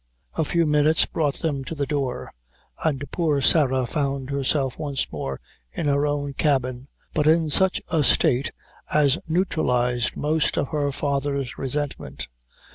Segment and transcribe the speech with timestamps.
[0.33, 2.33] A few minutes brought them to the door,
[2.83, 5.39] and poor Sarah found herself once more
[5.71, 8.51] in her own cabin, but in such a state
[8.91, 12.29] as neutralized most of her father's resentment.